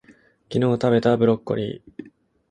[0.51, 2.11] 昨日たべたブロッコリー